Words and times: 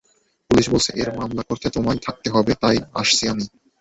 Police 0.51 0.65
বলছে 0.69 0.91
এর 1.01 1.09
মামলা 1.17 1.43
করতে 1.49 1.67
তোমায় 1.69 1.99
থাকতে 2.05 2.27
হবে, 2.29 2.51
তাই 2.61 2.77
আসছি 2.93 3.23
আমি। 3.27 3.45